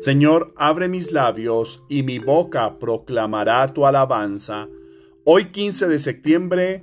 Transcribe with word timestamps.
Señor, 0.00 0.54
abre 0.56 0.88
mis 0.88 1.12
labios 1.12 1.82
y 1.86 2.02
mi 2.04 2.18
boca 2.18 2.78
proclamará 2.78 3.74
tu 3.74 3.84
alabanza. 3.84 4.66
Hoy 5.24 5.50
15 5.52 5.88
de 5.88 5.98
septiembre, 5.98 6.82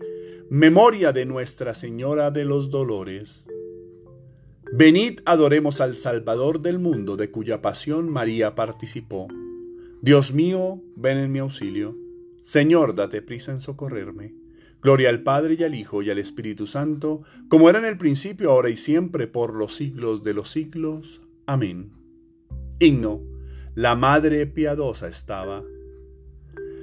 memoria 0.52 1.12
de 1.13 1.26
Nuestra 1.26 1.73
Señora 1.73 2.30
de 2.30 2.45
los 2.45 2.70
Dolores. 2.70 3.48
Venid, 4.71 5.21
adoremos 5.26 5.81
al 5.81 5.98
Salvador 5.98 6.59
del 6.59 6.77
mundo, 6.77 7.17
de 7.17 7.31
cuya 7.31 7.59
pasión 7.59 8.07
María 8.07 8.53
participó. 8.53 9.27
Dios 10.04 10.31
mío, 10.31 10.84
ven 10.95 11.18
en 11.18 11.31
mi 11.31 11.40
auxilio. 11.40 11.98
Señor, 12.43 12.93
date 12.93 13.23
prisa 13.23 13.52
en 13.52 13.62
socorrerme. 13.62 14.35
Gloria 14.79 15.09
al 15.09 15.23
Padre 15.23 15.57
y 15.59 15.63
al 15.63 15.73
Hijo 15.73 16.04
y 16.04 16.12
al 16.12 16.20
Espíritu 16.20 16.68
Santo, 16.68 17.23
como 17.49 17.68
era 17.68 17.79
en 17.79 17.85
el 17.85 17.98
principio, 17.98 18.52
ahora 18.52 18.70
y 18.70 18.77
siempre, 18.77 19.26
por 19.26 19.55
los 19.55 19.76
siglos 19.76 20.21
de 20.21 20.35
los 20.35 20.52
siglos. 20.52 21.21
Amén. 21.48 21.96
Himno. 22.80 23.22
La 23.73 23.95
Madre 23.95 24.45
Piadosa 24.45 25.08
estaba. 25.08 25.63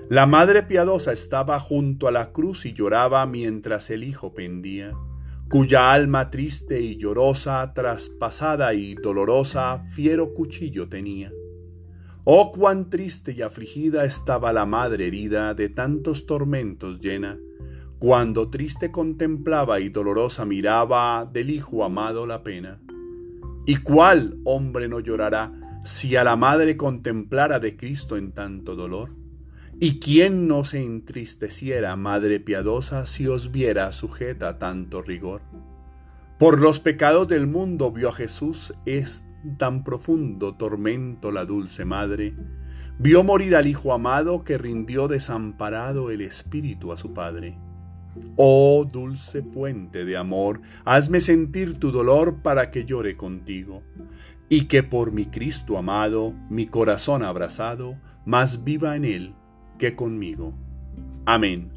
La 0.09 0.27
Madre 0.27 0.65
Piadosa 0.65 1.13
estaba 1.13 1.61
junto 1.61 2.09
a 2.09 2.11
la 2.11 2.33
cruz 2.33 2.67
y 2.67 2.73
lloraba 2.73 3.25
mientras 3.27 3.91
el 3.91 4.03
Hijo 4.03 4.35
pendía, 4.35 4.93
cuya 5.49 5.93
alma 5.93 6.33
triste 6.33 6.81
y 6.81 6.97
llorosa, 6.97 7.73
traspasada 7.75 8.75
y 8.75 8.95
dolorosa, 8.95 9.85
fiero 9.93 10.35
cuchillo 10.35 10.89
tenía. 10.89 11.31
Oh, 12.25 12.51
cuán 12.51 12.91
triste 12.91 13.31
y 13.31 13.43
afligida 13.43 14.05
estaba 14.05 14.53
la 14.53 14.67
madre 14.67 15.07
herida, 15.07 15.55
de 15.55 15.69
tantos 15.69 16.27
tormentos 16.27 16.99
llena, 16.99 17.39
cuando 18.01 18.51
triste 18.51 18.91
contemplaba 18.91 19.79
y 19.79 19.91
dolorosa 19.91 20.45
miraba 20.45 21.25
del 21.33 21.51
Hijo 21.51 21.85
amado 21.85 22.27
la 22.27 22.43
pena. 22.43 22.81
¿Y 23.65 23.77
cuál 23.77 24.41
hombre 24.45 24.89
no 24.89 24.99
llorará 24.99 25.61
si 25.85 26.17
a 26.17 26.25
la 26.25 26.35
madre 26.35 26.79
contemplara 26.79 27.61
de 27.61 27.77
Cristo 27.77 28.17
en 28.17 28.33
tanto 28.33 28.75
dolor? 28.75 29.11
¿Y 29.79 30.01
quién 30.01 30.49
no 30.49 30.65
se 30.65 30.83
entristeciera, 30.83 31.95
madre 31.95 32.41
piadosa, 32.41 33.07
si 33.07 33.27
os 33.27 33.53
viera 33.53 33.93
sujeta 33.93 34.49
a 34.49 34.59
tanto 34.59 35.03
rigor? 35.03 35.43
Por 36.39 36.61
los 36.61 36.81
pecados 36.81 37.29
del 37.29 37.47
mundo 37.47 37.93
vio 37.93 38.09
a 38.09 38.13
Jesús 38.13 38.73
es 38.87 39.27
tan 39.59 39.85
profundo 39.85 40.55
tormento 40.57 41.31
la 41.31 41.45
dulce 41.45 41.85
madre, 41.85 42.35
vio 42.99 43.23
morir 43.23 43.55
al 43.55 43.67
Hijo 43.67 43.93
amado 43.93 44.43
que 44.43 44.57
rindió 44.57 45.07
desamparado 45.07 46.11
el 46.11 46.23
Espíritu 46.23 46.93
a 46.93 46.97
su 46.97 47.13
Padre. 47.13 47.59
Oh 48.37 48.87
dulce 48.91 49.43
fuente 49.43 50.07
de 50.07 50.17
amor, 50.17 50.63
hazme 50.85 51.21
sentir 51.21 51.79
tu 51.79 51.91
dolor 51.91 52.43
para 52.43 52.71
que 52.71 52.85
llore 52.87 53.17
contigo 53.17 53.83
y 54.49 54.67
que 54.67 54.83
por 54.83 55.13
mi 55.13 55.27
Cristo 55.27 55.79
amado, 55.79 56.35
mi 56.51 56.67
corazón 56.67 57.23
abrazado, 57.23 57.97
más 58.25 58.65
viva 58.65 58.97
en 58.97 59.05
él 59.05 59.35
que 59.79 59.97
conmigo. 59.97 60.55
Amén. 61.27 61.73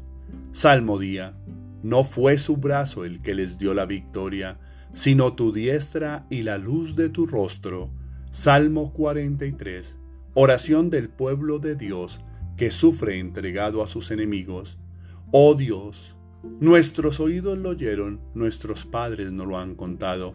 Salmo 0.52 0.98
día. 0.98 1.34
No 1.82 2.04
fue 2.04 2.38
su 2.38 2.56
brazo 2.56 3.04
el 3.04 3.22
que 3.22 3.34
les 3.34 3.58
dio 3.58 3.72
la 3.72 3.86
victoria, 3.86 4.58
sino 4.92 5.34
tu 5.34 5.52
diestra 5.52 6.26
y 6.28 6.42
la 6.42 6.58
luz 6.58 6.96
de 6.96 7.08
tu 7.08 7.26
rostro. 7.26 7.90
Salmo 8.30 8.92
43. 8.92 9.98
Oración 10.34 10.90
del 10.90 11.08
pueblo 11.08 11.58
de 11.58 11.76
Dios 11.76 12.20
que 12.56 12.70
sufre 12.70 13.18
entregado 13.18 13.82
a 13.82 13.88
sus 13.88 14.10
enemigos. 14.10 14.78
Oh 15.30 15.54
Dios, 15.54 16.16
nuestros 16.60 17.20
oídos 17.20 17.58
lo 17.58 17.70
oyeron, 17.70 18.20
nuestros 18.34 18.84
padres 18.84 19.30
no 19.30 19.46
lo 19.46 19.58
han 19.58 19.74
contado 19.74 20.34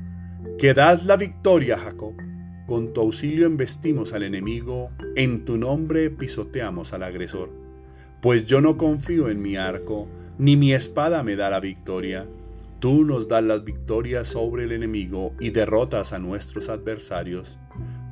que 0.61 0.75
das 0.75 1.05
la 1.05 1.17
victoria, 1.17 1.75
Jacob. 1.75 2.13
Con 2.67 2.93
tu 2.93 3.01
auxilio 3.01 3.47
embestimos 3.47 4.13
al 4.13 4.21
enemigo, 4.21 4.91
en 5.15 5.43
tu 5.43 5.57
nombre 5.57 6.11
pisoteamos 6.11 6.93
al 6.93 7.01
agresor. 7.01 7.49
Pues 8.21 8.45
yo 8.45 8.61
no 8.61 8.77
confío 8.77 9.29
en 9.29 9.41
mi 9.41 9.55
arco, 9.55 10.07
ni 10.37 10.57
mi 10.57 10.71
espada 10.71 11.23
me 11.23 11.35
da 11.35 11.49
la 11.49 11.59
victoria. 11.59 12.27
Tú 12.79 13.05
nos 13.05 13.27
das 13.27 13.43
las 13.43 13.63
victorias 13.63 14.27
sobre 14.27 14.65
el 14.65 14.71
enemigo 14.71 15.33
y 15.39 15.49
derrotas 15.49 16.13
a 16.13 16.19
nuestros 16.19 16.69
adversarios. 16.69 17.57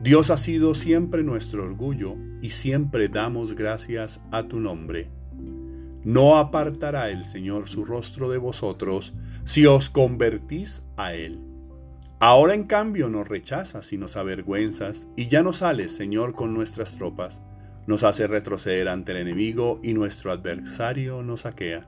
Dios 0.02 0.32
ha 0.32 0.38
sido 0.38 0.74
siempre 0.74 1.22
nuestro 1.22 1.64
orgullo 1.64 2.16
y 2.42 2.50
siempre 2.50 3.10
damos 3.10 3.54
gracias 3.54 4.24
a 4.32 4.48
tu 4.48 4.60
nombre. 4.60 5.12
No 6.04 6.38
apartará 6.38 7.12
el 7.12 7.26
Señor 7.26 7.70
su 7.70 7.86
rostro 7.86 8.28
de 8.28 8.40
vosotros 8.40 9.14
si 9.44 9.68
os 9.68 9.92
convertís 9.92 10.82
a 10.98 11.14
Él. 11.14 11.49
Ahora 12.22 12.54
en 12.54 12.66
cambio 12.66 13.08
nos 13.08 13.30
rechazas 13.30 13.94
y 13.94 13.98
nos 13.98 14.18
avergüenzas, 14.18 15.08
y 15.16 15.30
ya 15.30 15.42
no 15.42 15.54
sales, 15.54 15.96
Señor, 15.96 16.34
con 16.34 16.54
nuestras 16.54 16.98
tropas. 16.98 17.40
Nos 17.88 18.04
hace 18.04 18.28
retroceder 18.28 18.90
ante 18.90 19.14
el 19.14 19.20
enemigo 19.20 19.80
y 19.84 19.94
nuestro 19.94 20.34
adversario 20.34 21.24
nos 21.24 21.42
saquea. 21.42 21.88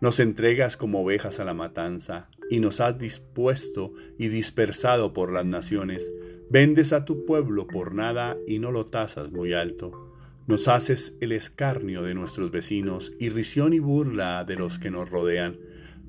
Nos 0.00 0.20
entregas 0.20 0.76
como 0.76 1.00
ovejas 1.02 1.40
a 1.40 1.44
la 1.44 1.52
matanza, 1.52 2.28
y 2.48 2.60
nos 2.60 2.80
has 2.80 2.96
dispuesto 2.96 3.92
y 4.16 4.28
dispersado 4.28 5.12
por 5.12 5.32
las 5.32 5.44
naciones. 5.44 6.12
Vendes 6.48 6.92
a 6.92 7.04
tu 7.04 7.26
pueblo 7.26 7.66
por 7.66 7.92
nada 7.92 8.36
y 8.46 8.60
no 8.60 8.70
lo 8.70 8.86
tasas 8.86 9.32
muy 9.32 9.52
alto. 9.52 10.14
Nos 10.46 10.68
haces 10.68 11.16
el 11.20 11.32
escarnio 11.32 12.02
de 12.02 12.14
nuestros 12.14 12.52
vecinos, 12.52 13.12
y 13.18 13.30
risión 13.30 13.72
y 13.72 13.80
burla 13.80 14.44
de 14.44 14.54
los 14.54 14.78
que 14.78 14.92
nos 14.92 15.10
rodean 15.10 15.58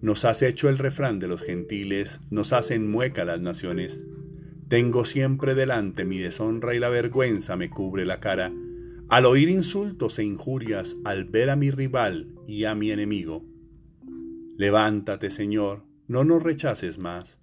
nos 0.01 0.25
has 0.25 0.41
hecho 0.41 0.69
el 0.69 0.77
refrán 0.77 1.19
de 1.19 1.27
los 1.27 1.41
gentiles, 1.41 2.21
nos 2.29 2.53
hacen 2.53 2.89
mueca 2.89 3.25
las 3.25 3.41
naciones. 3.41 4.05
Tengo 4.67 5.05
siempre 5.05 5.55
delante 5.55 6.05
mi 6.05 6.19
deshonra 6.19 6.75
y 6.75 6.79
la 6.79 6.89
vergüenza 6.89 7.55
me 7.55 7.69
cubre 7.69 8.05
la 8.05 8.19
cara, 8.19 8.51
al 9.09 9.25
oír 9.25 9.49
insultos 9.49 10.19
e 10.19 10.23
injurias, 10.23 10.97
al 11.03 11.25
ver 11.25 11.49
a 11.49 11.55
mi 11.55 11.71
rival 11.71 12.27
y 12.47 12.65
a 12.65 12.75
mi 12.75 12.91
enemigo. 12.91 13.43
Levántate, 14.57 15.31
Señor, 15.31 15.83
no 16.07 16.23
nos 16.23 16.43
rechaces 16.43 16.99
más. 16.99 17.39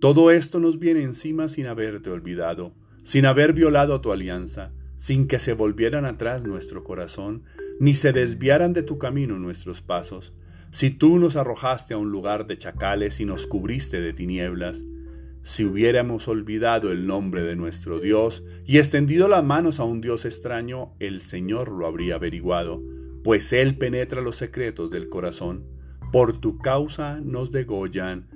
Todo 0.00 0.30
esto 0.30 0.60
nos 0.60 0.78
viene 0.78 1.02
encima 1.02 1.48
sin 1.48 1.66
haberte 1.66 2.10
olvidado, 2.10 2.74
sin 3.04 3.26
haber 3.26 3.52
violado 3.52 4.00
tu 4.00 4.12
alianza, 4.12 4.72
sin 4.96 5.28
que 5.28 5.38
se 5.38 5.52
volvieran 5.52 6.06
atrás 6.06 6.44
nuestro 6.44 6.82
corazón, 6.82 7.44
ni 7.78 7.94
se 7.94 8.12
desviaran 8.12 8.72
de 8.72 8.82
tu 8.82 8.98
camino 8.98 9.38
nuestros 9.38 9.82
pasos 9.82 10.32
si 10.74 10.90
tú 10.90 11.20
nos 11.20 11.36
arrojaste 11.36 11.94
a 11.94 11.98
un 11.98 12.10
lugar 12.10 12.48
de 12.48 12.58
chacales 12.58 13.20
y 13.20 13.24
nos 13.24 13.46
cubriste 13.46 14.00
de 14.00 14.12
tinieblas, 14.12 14.82
si 15.40 15.64
hubiéramos 15.64 16.26
olvidado 16.26 16.90
el 16.90 17.06
nombre 17.06 17.42
de 17.42 17.54
nuestro 17.54 18.00
Dios 18.00 18.42
y 18.66 18.78
extendido 18.78 19.28
las 19.28 19.44
manos 19.44 19.78
a 19.78 19.84
un 19.84 20.00
Dios 20.00 20.24
extraño, 20.24 20.96
el 20.98 21.20
Señor 21.20 21.68
lo 21.68 21.86
habría 21.86 22.16
averiguado, 22.16 22.82
pues 23.22 23.52
Él 23.52 23.78
penetra 23.78 24.20
los 24.20 24.34
secretos 24.34 24.90
del 24.90 25.08
corazón. 25.08 25.64
Por 26.10 26.40
tu 26.40 26.58
causa 26.58 27.20
nos 27.20 27.52
degollan, 27.52 28.26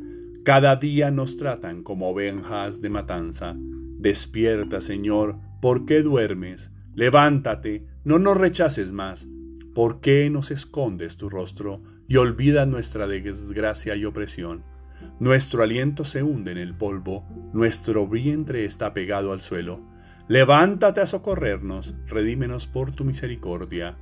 cada 0.45 0.77
día 0.77 1.11
nos 1.11 1.39
tratan 1.39 1.83
como 1.83 2.09
ovejas 2.09 2.81
de 2.81 2.89
matanza. 2.89 3.57
Despierta, 3.59 4.81
Señor, 4.81 5.41
¿por 5.61 5.87
qué 5.87 6.03
duermes? 6.03 6.71
Levántate, 6.95 7.85
no 8.05 8.21
nos 8.21 8.37
rechaces 8.37 8.93
más. 8.93 9.27
¿Por 9.75 10.01
qué 10.01 10.31
nos 10.31 10.53
escondes 10.53 11.17
tu 11.17 11.29
rostro? 11.29 11.83
Y 12.09 12.17
olvida 12.17 12.67
nuestra 12.67 13.07
desgracia 13.07 13.95
y 13.95 14.05
opresión. 14.07 14.65
Nuestro 15.21 15.63
aliento 15.63 16.05
se 16.05 16.23
hunde 16.23 16.53
en 16.53 16.59
el 16.59 16.75
polvo, 16.75 17.25
nuestro 17.53 18.09
vientre 18.09 18.65
está 18.65 18.95
pegado 18.95 19.33
al 19.33 19.43
suelo. 19.43 19.81
Levántate 20.27 21.01
a 21.01 21.07
socorrernos, 21.07 21.95
redímenos 22.07 22.67
por 22.67 22.93
tu 22.93 23.05
misericordia. 23.05 23.97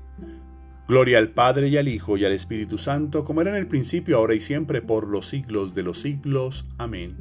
Gloria 0.88 1.18
al 1.18 1.30
Padre 1.30 1.68
y 1.68 1.76
al 1.76 1.88
Hijo 1.88 2.16
y 2.16 2.24
al 2.24 2.32
Espíritu 2.32 2.78
Santo, 2.78 3.24
como 3.24 3.40
era 3.40 3.50
en 3.50 3.56
el 3.56 3.66
principio, 3.66 4.16
ahora 4.16 4.34
y 4.34 4.40
siempre, 4.40 4.82
por 4.82 5.08
los 5.08 5.26
siglos 5.26 5.74
de 5.74 5.82
los 5.82 6.00
siglos. 6.00 6.64
Amén. 6.78 7.16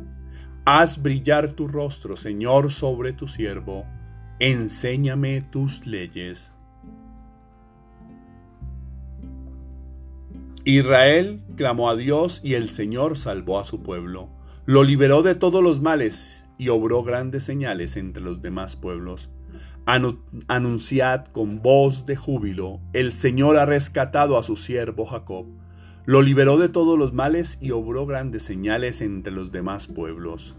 Haz 0.65 1.01
brillar 1.01 1.49
tu 1.53 1.67
rostro, 1.67 2.15
Señor, 2.15 2.71
sobre 2.71 3.13
tu 3.13 3.27
siervo. 3.27 3.85
Enséñame 4.39 5.41
tus 5.41 5.85
leyes. 5.87 6.54
Israel 10.67 11.43
clamó 11.55 11.91
a 11.91 11.95
Dios 11.95 12.41
y 12.43 12.55
el 12.55 12.71
Señor 12.71 13.19
salvó 13.19 13.59
a 13.59 13.65
su 13.65 13.83
pueblo. 13.83 14.29
Lo 14.65 14.83
liberó 14.83 15.21
de 15.21 15.35
todos 15.35 15.63
los 15.63 15.79
males 15.79 16.43
y 16.57 16.69
obró 16.69 17.03
grandes 17.03 17.43
señales 17.43 17.95
entre 17.97 18.23
los 18.23 18.41
demás 18.41 18.75
pueblos. 18.75 19.29
anunciad 20.47 21.25
con 21.27 21.61
voz 21.61 22.07
de 22.07 22.15
júbilo, 22.15 22.79
el 22.93 23.13
Señor 23.13 23.57
ha 23.57 23.67
rescatado 23.67 24.39
a 24.39 24.43
su 24.43 24.57
siervo 24.57 25.05
Jacob, 25.05 25.45
lo 26.05 26.23
liberó 26.23 26.57
de 26.57 26.69
todos 26.69 26.97
los 26.97 27.13
males 27.13 27.59
y 27.61 27.69
obró 27.69 28.07
grandes 28.07 28.41
señales 28.41 29.01
entre 29.01 29.31
los 29.31 29.51
demás 29.51 29.85
pueblos. 29.85 30.55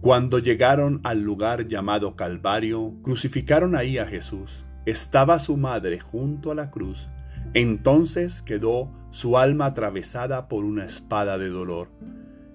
Cuando 0.00 0.38
llegaron 0.38 1.02
al 1.04 1.20
lugar 1.20 1.68
llamado 1.68 2.16
Calvario, 2.16 2.94
crucificaron 3.02 3.76
ahí 3.76 3.98
a 3.98 4.06
Jesús. 4.06 4.64
Estaba 4.86 5.38
su 5.40 5.58
madre 5.58 6.00
junto 6.00 6.50
a 6.50 6.54
la 6.54 6.70
cruz. 6.70 7.08
Entonces 7.56 8.42
quedó 8.42 8.90
su 9.12 9.38
alma 9.38 9.64
atravesada 9.64 10.46
por 10.46 10.66
una 10.66 10.84
espada 10.84 11.38
de 11.38 11.48
dolor. 11.48 11.88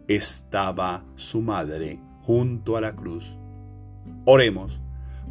Estaba 0.08 1.04
su 1.16 1.42
madre 1.42 2.00
junto 2.22 2.78
a 2.78 2.82
la 2.82 2.96
cruz. 2.96 3.36
Oremos. 4.26 4.80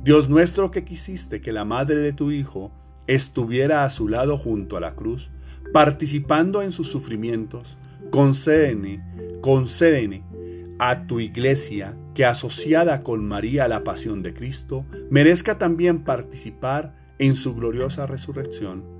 Dios 0.02 0.28
nuestro 0.28 0.72
que 0.72 0.82
quisiste 0.82 1.40
que 1.40 1.52
la 1.52 1.64
madre 1.64 2.00
de 2.00 2.12
tu 2.12 2.32
Hijo 2.32 2.72
estuviera 3.06 3.84
a 3.84 3.90
su 3.90 4.08
lado 4.08 4.36
junto 4.36 4.76
a 4.76 4.80
la 4.80 4.96
cruz, 4.96 5.30
participando 5.72 6.62
en 6.62 6.72
sus 6.72 6.88
sufrimientos, 6.88 7.78
concédene, 8.10 9.04
concédene 9.40 10.24
a 10.80 11.06
tu 11.06 11.20
iglesia 11.20 11.96
que 12.12 12.24
asociada 12.24 13.04
con 13.04 13.24
María 13.24 13.68
la 13.68 13.84
pasión 13.84 14.24
de 14.24 14.34
Cristo, 14.34 14.84
merezca 15.10 15.58
también 15.58 16.02
participar 16.02 17.14
en 17.20 17.36
su 17.36 17.54
gloriosa 17.54 18.08
resurrección. 18.08 18.99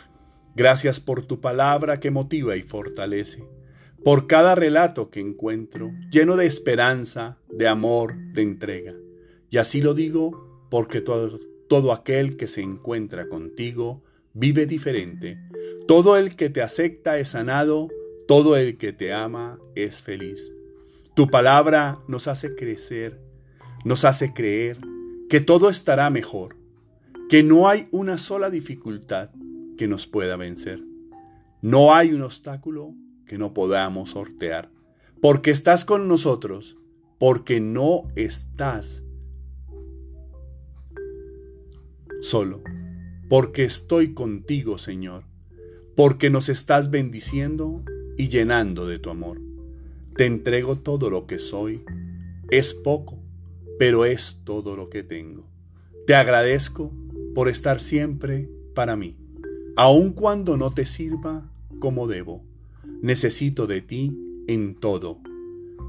Gracias 0.55 0.99
por 0.99 1.25
tu 1.25 1.39
palabra 1.39 1.99
que 1.99 2.11
motiva 2.11 2.57
y 2.57 2.61
fortalece, 2.61 3.47
por 4.03 4.27
cada 4.27 4.55
relato 4.55 5.09
que 5.09 5.19
encuentro, 5.19 5.91
lleno 6.11 6.35
de 6.35 6.45
esperanza, 6.45 7.37
de 7.49 7.67
amor, 7.67 8.15
de 8.33 8.41
entrega. 8.41 8.93
Y 9.49 9.57
así 9.57 9.81
lo 9.81 9.93
digo 9.93 10.67
porque 10.69 11.01
todo, 11.01 11.91
aquel 11.93 12.35
que 12.35 12.47
se 12.47 12.61
encuentra 12.61 13.29
contigo 13.29 14.03
vive 14.33 14.65
diferente. 14.65 15.37
Todo 15.87 16.17
el 16.17 16.35
que 16.35 16.49
te 16.49 16.61
acepta 16.61 17.17
es 17.17 17.29
sanado 17.29 17.89
todo 18.27 18.55
el 18.55 18.77
que 18.77 18.93
te 18.93 19.11
ama 19.11 19.59
es 19.75 20.01
feliz. 20.01 20.53
Tu 21.15 21.27
palabra 21.27 21.99
nos 22.07 22.29
hace 22.29 22.55
crecer, 22.55 23.19
nos 23.83 24.05
hace 24.05 24.33
creer 24.33 24.77
que 25.29 25.41
todo 25.41 25.69
estará 25.69 26.09
mejor, 26.09 26.55
que 27.29 27.43
no 27.43 27.67
hay 27.67 27.89
una 27.91 28.17
sola 28.17 28.49
dificultad 28.49 29.31
que 29.77 29.87
nos 29.87 30.07
pueda 30.07 30.37
vencer. 30.37 30.81
No 31.61 31.93
hay 31.93 32.13
un 32.13 32.21
obstáculo 32.21 32.93
que 33.25 33.37
no 33.37 33.53
podamos 33.53 34.11
sortear, 34.11 34.69
porque 35.21 35.51
estás 35.51 35.85
con 35.85 36.07
nosotros, 36.07 36.77
porque 37.19 37.59
no 37.59 38.07
estás 38.15 39.03
solo, 42.21 42.61
porque 43.29 43.63
estoy 43.63 44.13
contigo, 44.13 44.77
Señor, 44.77 45.23
porque 45.95 46.29
nos 46.29 46.49
estás 46.49 46.89
bendiciendo 46.89 47.83
y 48.17 48.27
llenando 48.27 48.87
de 48.87 48.99
tu 48.99 49.09
amor. 49.09 49.39
Te 50.15 50.25
entrego 50.25 50.77
todo 50.77 51.09
lo 51.09 51.25
que 51.25 51.39
soy. 51.39 51.83
Es 52.49 52.73
poco, 52.73 53.19
pero 53.79 54.05
es 54.05 54.39
todo 54.43 54.75
lo 54.75 54.89
que 54.89 55.03
tengo. 55.03 55.47
Te 56.05 56.15
agradezco 56.15 56.91
por 57.33 57.47
estar 57.47 57.79
siempre 57.79 58.49
para 58.75 58.95
mí, 58.95 59.15
aun 59.75 60.11
cuando 60.11 60.57
no 60.57 60.71
te 60.71 60.85
sirva 60.85 61.49
como 61.79 62.07
debo. 62.07 62.43
Necesito 63.01 63.67
de 63.67 63.81
ti 63.81 64.17
en 64.47 64.75
todo. 64.75 65.19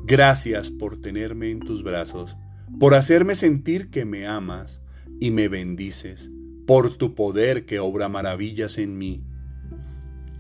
Gracias 0.05 0.70
por 0.70 1.00
tenerme 1.00 1.50
en 1.50 1.61
tus 1.61 1.82
brazos, 1.82 2.37
por 2.79 2.94
hacerme 2.94 3.37
sentir 3.37 3.90
que 3.90 4.05
me 4.05 4.26
amas 4.26 4.81
y 5.20 5.31
me 5.31 5.49
bendices, 5.49 6.31
por 6.67 6.94
tu 6.94 7.14
poder 7.14 7.67
que 7.67 7.79
obra 7.79 8.08
maravillas 8.08 8.79
en 8.79 8.99
mí 8.99 9.23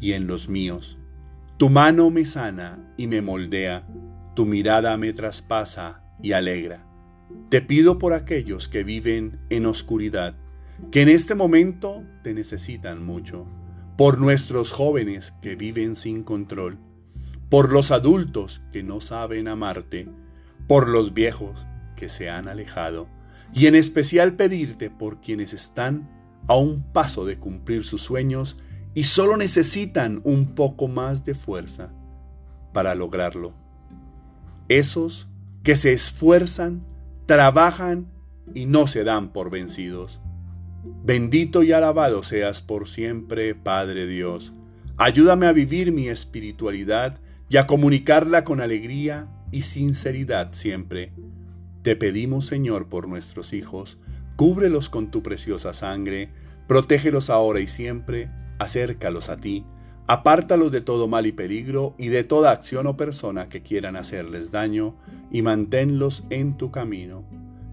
y 0.00 0.12
en 0.12 0.26
los 0.26 0.48
míos. 0.48 0.98
Tu 1.58 1.70
mano 1.70 2.10
me 2.10 2.26
sana 2.26 2.92
y 2.96 3.06
me 3.06 3.22
moldea, 3.22 3.86
tu 4.34 4.46
mirada 4.46 4.96
me 4.96 5.12
traspasa 5.12 6.02
y 6.20 6.32
alegra. 6.32 6.88
Te 7.50 7.62
pido 7.62 7.98
por 7.98 8.12
aquellos 8.12 8.68
que 8.68 8.82
viven 8.82 9.38
en 9.50 9.66
oscuridad, 9.66 10.36
que 10.90 11.02
en 11.02 11.08
este 11.08 11.34
momento 11.34 12.02
te 12.22 12.34
necesitan 12.34 13.04
mucho, 13.04 13.46
por 13.96 14.18
nuestros 14.18 14.72
jóvenes 14.72 15.32
que 15.42 15.56
viven 15.56 15.96
sin 15.96 16.22
control, 16.24 16.78
por 17.48 17.70
los 17.70 17.90
adultos 17.90 18.62
que 18.72 18.82
no 18.82 19.00
saben 19.00 19.48
amarte, 19.48 20.08
por 20.66 20.88
los 20.88 21.14
viejos 21.14 21.66
que 21.96 22.08
se 22.08 22.30
han 22.30 22.48
alejado, 22.48 23.08
y 23.52 23.66
en 23.66 23.74
especial 23.74 24.34
pedirte 24.34 24.90
por 24.90 25.20
quienes 25.20 25.52
están 25.52 26.10
a 26.48 26.56
un 26.56 26.82
paso 26.92 27.24
de 27.24 27.38
cumplir 27.38 27.84
sus 27.84 28.02
sueños 28.02 28.58
y 28.94 29.04
solo 29.04 29.36
necesitan 29.36 30.20
un 30.24 30.54
poco 30.54 30.88
más 30.88 31.24
de 31.24 31.34
fuerza 31.34 31.92
para 32.72 32.94
lograrlo. 32.94 33.54
Esos 34.68 35.28
que 35.62 35.76
se 35.76 35.92
esfuerzan, 35.92 36.84
trabajan 37.26 38.10
y 38.54 38.66
no 38.66 38.86
se 38.86 39.04
dan 39.04 39.32
por 39.32 39.50
vencidos. 39.50 40.20
Bendito 40.84 41.62
y 41.62 41.70
alabado 41.70 42.24
seas 42.24 42.60
por 42.60 42.88
siempre, 42.88 43.54
Padre 43.54 44.08
Dios. 44.08 44.52
Ayúdame 44.96 45.46
a 45.46 45.52
vivir 45.52 45.92
mi 45.92 46.08
espiritualidad 46.08 47.20
y 47.48 47.56
a 47.56 47.68
comunicarla 47.68 48.42
con 48.42 48.60
alegría 48.60 49.28
y 49.52 49.62
sinceridad 49.62 50.52
siempre. 50.54 51.12
Te 51.82 51.94
pedimos, 51.94 52.46
Señor, 52.46 52.88
por 52.88 53.06
nuestros 53.06 53.52
hijos, 53.52 53.98
cúbrelos 54.34 54.90
con 54.90 55.12
tu 55.12 55.22
preciosa 55.22 55.72
sangre, 55.72 56.30
protégelos 56.66 57.30
ahora 57.30 57.60
y 57.60 57.68
siempre, 57.68 58.28
acércalos 58.58 59.28
a 59.28 59.36
ti, 59.36 59.64
apártalos 60.08 60.72
de 60.72 60.80
todo 60.80 61.06
mal 61.06 61.26
y 61.26 61.32
peligro 61.32 61.94
y 61.96 62.08
de 62.08 62.24
toda 62.24 62.50
acción 62.50 62.88
o 62.88 62.96
persona 62.96 63.48
que 63.48 63.62
quieran 63.62 63.94
hacerles 63.94 64.50
daño, 64.50 64.96
y 65.30 65.42
manténlos 65.42 66.24
en 66.30 66.56
tu 66.56 66.72
camino. 66.72 67.24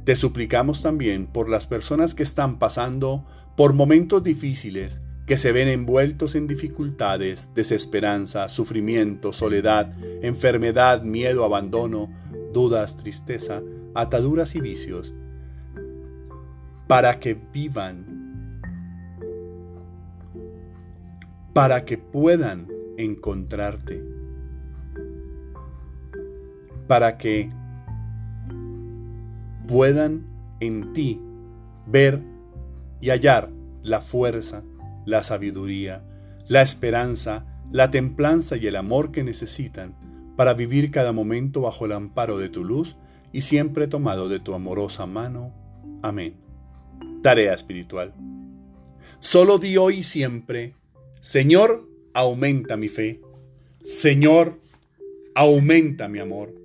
Te 0.05 0.15
suplicamos 0.15 0.81
también 0.81 1.27
por 1.27 1.49
las 1.49 1.67
personas 1.67 2.15
que 2.15 2.23
están 2.23 2.59
pasando 2.59 3.25
por 3.55 3.73
momentos 3.73 4.23
difíciles, 4.23 5.01
que 5.25 5.37
se 5.37 5.51
ven 5.51 5.67
envueltos 5.67 6.33
en 6.35 6.47
dificultades, 6.47 7.51
desesperanza, 7.53 8.49
sufrimiento, 8.49 9.33
soledad, 9.33 9.93
enfermedad, 10.23 11.03
miedo, 11.03 11.43
abandono, 11.45 12.09
dudas, 12.53 12.97
tristeza, 12.97 13.61
ataduras 13.93 14.55
y 14.55 14.61
vicios, 14.61 15.13
para 16.87 17.19
que 17.19 17.37
vivan 17.53 18.19
para 21.53 21.83
que 21.83 21.97
puedan 21.97 22.67
encontrarte, 22.97 24.03
para 26.87 27.17
que 27.17 27.51
puedan 29.69 30.25
en 30.59 30.93
ti 30.93 31.21
ver 31.85 32.23
y 32.99 33.11
hallar 33.11 33.51
la 33.83 34.01
fuerza, 34.01 34.63
la 35.05 35.21
sabiduría, 35.21 36.03
la 36.47 36.63
esperanza, 36.63 37.45
la 37.71 37.91
templanza 37.91 38.57
y 38.57 38.65
el 38.65 38.75
amor 38.75 39.11
que 39.11 39.23
necesitan 39.23 39.95
para 40.35 40.55
vivir 40.55 40.89
cada 40.89 41.11
momento 41.11 41.61
bajo 41.61 41.85
el 41.85 41.91
amparo 41.91 42.39
de 42.39 42.49
tu 42.49 42.63
luz 42.63 42.97
y 43.31 43.41
siempre 43.41 43.87
tomado 43.87 44.27
de 44.27 44.39
tu 44.39 44.55
amorosa 44.55 45.05
mano. 45.05 45.53
Amén. 46.01 46.33
Tarea 47.21 47.53
espiritual. 47.53 48.15
Solo 49.19 49.59
di 49.59 49.77
hoy 49.77 49.97
y 49.97 50.03
siempre 50.03 50.73
Señor, 51.21 51.87
aumenta 52.15 52.75
mi 52.75 52.87
fe. 52.87 53.21
Señor, 53.83 54.59
aumenta 55.35 56.07
mi 56.07 56.17
amor. 56.17 56.55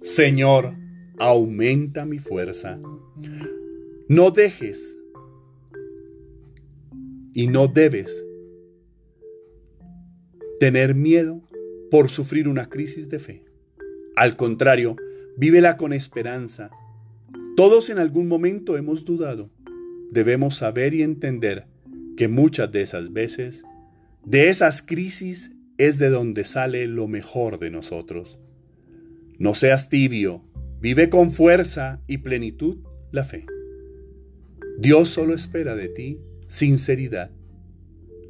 Señor, 0.00 0.74
aumenta 1.18 2.04
mi 2.04 2.18
fuerza. 2.18 2.78
No 4.08 4.30
dejes 4.30 4.96
y 7.34 7.46
no 7.46 7.68
debes 7.68 8.24
tener 10.60 10.94
miedo 10.94 11.42
por 11.90 12.08
sufrir 12.10 12.48
una 12.48 12.68
crisis 12.68 13.08
de 13.08 13.18
fe. 13.18 13.44
Al 14.16 14.36
contrario, 14.36 14.96
vívela 15.36 15.76
con 15.76 15.92
esperanza. 15.92 16.70
Todos 17.56 17.90
en 17.90 17.98
algún 17.98 18.28
momento 18.28 18.76
hemos 18.76 19.04
dudado. 19.04 19.50
Debemos 20.10 20.56
saber 20.56 20.94
y 20.94 21.02
entender 21.02 21.66
que 22.16 22.28
muchas 22.28 22.72
de 22.72 22.82
esas 22.82 23.12
veces, 23.12 23.62
de 24.24 24.48
esas 24.48 24.82
crisis, 24.82 25.52
es 25.76 25.98
de 25.98 26.08
donde 26.10 26.44
sale 26.44 26.86
lo 26.86 27.06
mejor 27.06 27.60
de 27.60 27.70
nosotros. 27.70 28.38
No 29.38 29.54
seas 29.54 29.88
tibio, 29.88 30.42
vive 30.80 31.08
con 31.08 31.32
fuerza 31.32 32.00
y 32.06 32.18
plenitud 32.18 32.78
la 33.10 33.24
fe. 33.24 33.46
Dios 34.78 35.08
solo 35.08 35.34
espera 35.34 35.74
de 35.74 35.88
ti 35.88 36.18
sinceridad, 36.46 37.30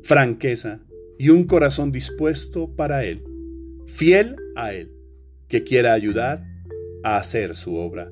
franqueza 0.03 0.81
y 1.19 1.29
un 1.29 1.45
corazón 1.45 1.93
dispuesto 1.93 2.75
para 2.75 3.05
Él, 3.05 3.23
fiel 3.87 4.37
a 4.57 4.73
Él, 4.73 4.93
que 5.49 5.63
quiera 5.63 5.93
ayudar 5.93 6.45
a 7.03 7.19
hacer 7.19 7.55
su 7.55 7.77
obra. 7.77 8.11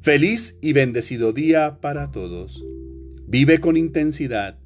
Feliz 0.00 0.58
y 0.60 0.72
bendecido 0.72 1.32
día 1.32 1.78
para 1.80 2.10
todos. 2.10 2.64
Vive 3.26 3.60
con 3.60 3.76
intensidad, 3.76 4.58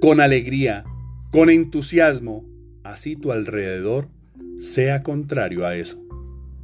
con 0.00 0.20
alegría, 0.20 0.84
con 1.30 1.50
entusiasmo, 1.50 2.44
así 2.82 3.14
tu 3.14 3.30
alrededor 3.30 4.08
sea 4.58 5.02
contrario 5.02 5.66
a 5.66 5.76
eso. 5.76 6.02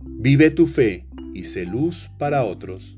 Vive 0.02 0.50
tu 0.50 0.66
fe 0.66 1.06
y 1.34 1.44
sé 1.44 1.66
luz 1.66 2.10
para 2.18 2.44
otros. 2.44 2.96